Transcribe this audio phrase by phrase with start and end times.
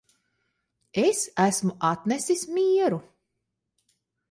[1.03, 2.99] Es esmu atnesis mieru